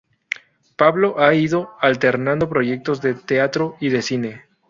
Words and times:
Pablo 0.77 1.19
ha 1.19 1.35
ido 1.35 1.69
alternando 1.79 2.49
proyectos 2.49 3.03
de 3.03 3.13
teatro 3.13 3.75
y 3.79 3.89
de 3.89 4.01
cine. 4.01 4.41